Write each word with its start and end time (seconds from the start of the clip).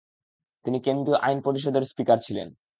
তিনি 0.65 0.77
কেন্দ্রীয় 0.79 1.17
আইন 1.21 1.37
পরিষদের 1.41 1.83
স্পিকার 1.83 2.17
ছিলেন। 2.25 2.47